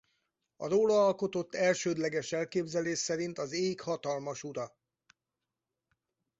A 0.55 0.67
róla 0.67 1.05
alkotott 1.05 1.55
elsődleges 1.55 2.31
elképzelés 2.31 2.97
szerint 2.97 3.37
az 3.37 3.51
ég 3.51 3.81
hatalmas 3.81 4.43
ura. 4.43 4.73